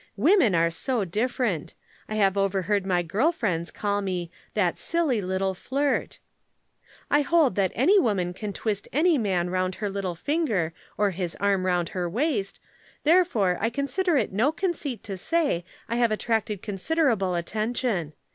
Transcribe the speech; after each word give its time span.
Women 0.17 0.55
are 0.55 0.71
so 0.71 1.05
different. 1.05 1.75
I 2.09 2.15
have 2.15 2.35
overheard 2.35 2.87
my 2.87 3.03
girl 3.03 3.31
friends 3.31 3.69
call 3.69 4.01
me 4.01 4.31
'that 4.55 4.79
silly 4.79 5.21
little 5.21 5.53
flirt.' 5.53 6.17
"I 7.11 7.21
hold 7.21 7.53
that 7.53 7.71
any 7.75 7.99
woman 7.99 8.33
can 8.33 8.51
twist 8.51 8.87
any 8.91 9.19
man 9.19 9.51
round 9.51 9.75
her 9.75 9.91
little 9.91 10.15
finger 10.15 10.73
or 10.97 11.11
his 11.11 11.35
arm 11.35 11.67
round 11.67 11.89
her 11.89 12.09
waist, 12.09 12.59
therefore 13.03 13.59
I 13.61 13.69
consider 13.69 14.17
it 14.17 14.33
no 14.33 14.51
conceit 14.51 15.03
to 15.03 15.17
say 15.17 15.63
I 15.87 15.97
have 15.97 16.09
attracted 16.11 16.63
considerable 16.63 17.35
attention. 17.35 18.13